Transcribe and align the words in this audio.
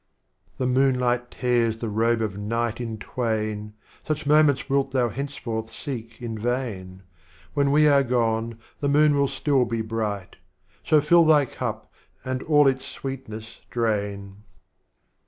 The 0.57 0.65
Moonlight 0.65 1.29
tears 1.29 1.77
the 1.77 1.85
Rohe 1.85 2.21
of 2.21 2.35
Night 2.35 2.81
in 2.81 2.97
twain. 2.97 3.75
Such 4.03 4.25
Moments 4.25 4.67
wilt 4.67 4.89
Thou 4.93 5.09
henceforth 5.09 5.71
seek 5.71 6.19
in 6.19 6.39
vain,— 6.39 7.03
When 7.53 7.71
we 7.71 7.87
are 7.87 8.01
gone 8.01 8.57
the 8.79 8.89
Moon 8.89 9.15
will 9.15 9.27
still 9.27 9.63
be 9.63 9.81
bright. 9.83 10.37
So 10.83 11.01
fill 11.01 11.23
Thy 11.25 11.45
Cup, 11.45 11.93
and 12.25 12.41
all 12.41 12.67
its 12.67 12.83
Sweetness 12.83 13.61
drain. 13.69 14.37